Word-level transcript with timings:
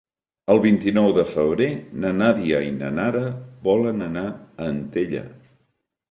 El 0.51 0.59
vint-i-nou 0.61 1.09
de 1.17 1.25
febrer 1.33 1.67
na 2.05 2.13
Nàdia 2.21 2.61
i 2.67 2.71
na 2.77 2.89
Nara 2.99 3.21
volen 3.67 4.01
anar 4.07 4.23
a 4.31 4.39
Antella. 4.69 5.21